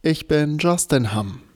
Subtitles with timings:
[0.00, 1.47] Ich bin Justin Hamm.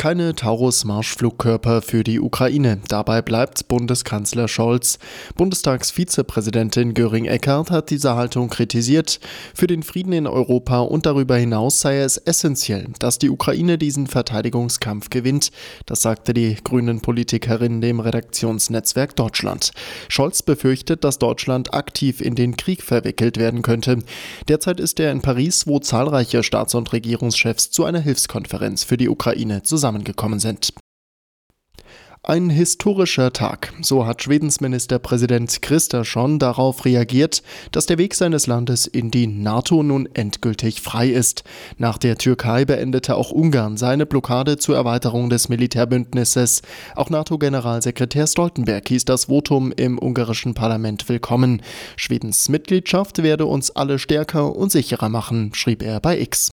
[0.00, 2.80] Keine Taurus-Marschflugkörper für die Ukraine.
[2.88, 4.98] Dabei bleibt Bundeskanzler Scholz.
[5.36, 9.20] Bundestagsvizepräsidentin Göring-Eckardt hat diese Haltung kritisiert.
[9.54, 14.06] Für den Frieden in Europa und darüber hinaus sei es essentiell, dass die Ukraine diesen
[14.06, 15.50] Verteidigungskampf gewinnt.
[15.84, 19.72] Das sagte die grünen Politikerin dem Redaktionsnetzwerk Deutschland.
[20.08, 23.98] Scholz befürchtet, dass Deutschland aktiv in den Krieg verwickelt werden könnte.
[24.48, 29.10] Derzeit ist er in Paris, wo zahlreiche Staats- und Regierungschefs zu einer Hilfskonferenz für die
[29.10, 30.72] Ukraine zusammen zusammengekommen sind.
[32.22, 33.72] Ein historischer Tag.
[33.80, 39.82] So hat Schwedens Ministerpräsident Kristersson darauf reagiert, dass der Weg seines Landes in die NATO
[39.82, 41.44] nun endgültig frei ist.
[41.78, 46.60] Nach der Türkei beendete auch Ungarn seine Blockade zur Erweiterung des Militärbündnisses.
[46.94, 51.62] Auch NATO-Generalsekretär Stoltenberg hieß das Votum im ungarischen Parlament willkommen.
[51.96, 56.49] Schwedens Mitgliedschaft werde uns alle stärker und sicherer machen, schrieb er bei X.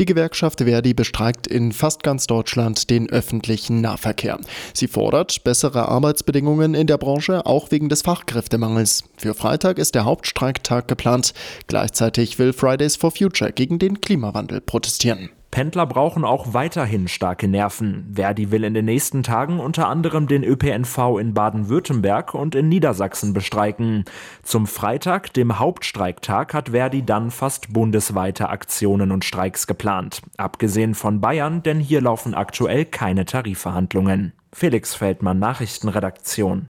[0.00, 4.40] Die Gewerkschaft Verdi bestreikt in fast ganz Deutschland den öffentlichen Nahverkehr.
[4.72, 9.04] Sie fordert bessere Arbeitsbedingungen in der Branche, auch wegen des Fachkräftemangels.
[9.16, 11.32] Für Freitag ist der Hauptstreiktag geplant.
[11.68, 15.30] Gleichzeitig will Fridays for Future gegen den Klimawandel protestieren.
[15.54, 18.10] Pendler brauchen auch weiterhin starke Nerven.
[18.12, 23.32] Verdi will in den nächsten Tagen unter anderem den ÖPNV in Baden-Württemberg und in Niedersachsen
[23.32, 24.04] bestreiken.
[24.42, 30.22] Zum Freitag, dem Hauptstreiktag, hat Verdi dann fast bundesweite Aktionen und Streiks geplant.
[30.38, 34.32] Abgesehen von Bayern, denn hier laufen aktuell keine Tarifverhandlungen.
[34.52, 36.66] Felix Feldmann, Nachrichtenredaktion.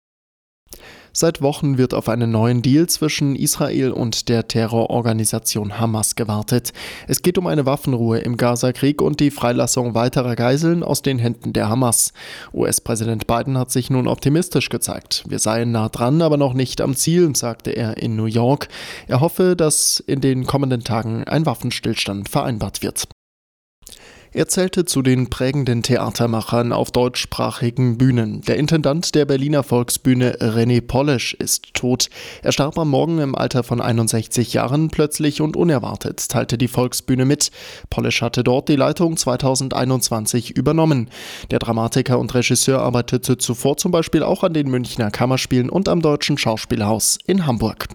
[1.16, 6.74] Seit Wochen wird auf einen neuen Deal zwischen Israel und der Terrororganisation Hamas gewartet.
[7.08, 11.54] Es geht um eine Waffenruhe im Gaza-Krieg und die Freilassung weiterer Geiseln aus den Händen
[11.54, 12.14] der Hamas.
[12.52, 15.24] US-Präsident Biden hat sich nun optimistisch gezeigt.
[15.28, 18.68] Wir seien nah dran, aber noch nicht am Ziel, sagte er in New York.
[19.08, 23.08] Er hoffe, dass in den kommenden Tagen ein Waffenstillstand vereinbart wird.
[24.36, 28.42] Er zählte zu den prägenden Theatermachern auf deutschsprachigen Bühnen.
[28.42, 32.10] Der Intendant der Berliner Volksbühne René Polish ist tot.
[32.42, 37.26] Er starb am Morgen im Alter von 61 Jahren plötzlich und unerwartet, teilte die Volksbühne
[37.26, 37.52] mit.
[37.92, 41.12] Polish hatte dort die Leitung 2021 übernommen.
[41.52, 46.02] Der Dramatiker und Regisseur arbeitete zuvor zum Beispiel auch an den Münchner Kammerspielen und am
[46.02, 47.88] Deutschen Schauspielhaus in Hamburg.